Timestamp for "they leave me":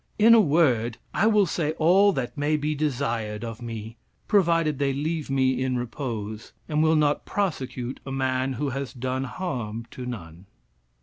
4.79-5.61